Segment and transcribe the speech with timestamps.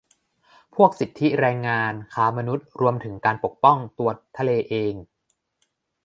[0.75, 4.93] พวกสิทธิแรงงาน ค้ามนุษย์ รวมถึงการปกป้องตัวทะเลเอง